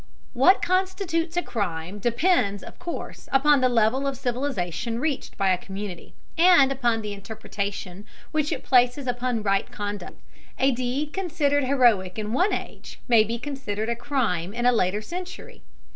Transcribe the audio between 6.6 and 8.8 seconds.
upon the interpretation which it